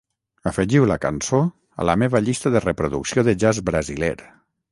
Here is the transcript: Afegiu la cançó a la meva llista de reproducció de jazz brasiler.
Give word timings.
Afegiu 0.51 0.85
la 0.91 0.95
cançó 1.03 1.41
a 1.83 1.85
la 1.91 1.95
meva 2.05 2.21
llista 2.29 2.53
de 2.55 2.63
reproducció 2.65 3.27
de 3.29 3.37
jazz 3.45 3.61
brasiler. 3.71 4.13